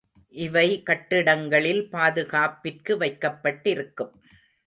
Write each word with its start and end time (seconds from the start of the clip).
இவை 0.35 0.81
கட்டிடங்களில் 0.83 1.83
பாதுகாப்பிற்கு 1.91 2.97
வைக்கப்பட்டிருக்கும். 2.97 4.13